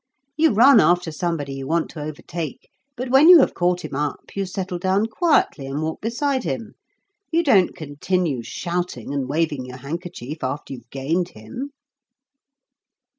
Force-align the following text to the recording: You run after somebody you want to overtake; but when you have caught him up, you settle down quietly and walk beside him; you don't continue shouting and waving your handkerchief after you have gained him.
You 0.35 0.49
run 0.51 0.79
after 0.79 1.11
somebody 1.11 1.53
you 1.53 1.67
want 1.67 1.91
to 1.91 2.01
overtake; 2.01 2.71
but 2.97 3.11
when 3.11 3.29
you 3.29 3.37
have 3.41 3.53
caught 3.53 3.81
him 3.85 3.93
up, 3.95 4.35
you 4.35 4.47
settle 4.47 4.79
down 4.79 5.05
quietly 5.05 5.67
and 5.67 5.83
walk 5.83 6.01
beside 6.01 6.43
him; 6.43 6.73
you 7.31 7.43
don't 7.43 7.75
continue 7.75 8.41
shouting 8.41 9.13
and 9.13 9.29
waving 9.29 9.67
your 9.67 9.77
handkerchief 9.77 10.43
after 10.43 10.73
you 10.73 10.79
have 10.79 10.89
gained 10.89 11.29
him. 11.29 11.69